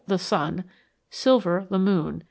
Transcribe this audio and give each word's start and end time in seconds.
The 0.07 0.17
Sun.. 0.17 0.63
Silver.. 1.11 1.67
The 1.69 1.77
Moon. 1.77 2.19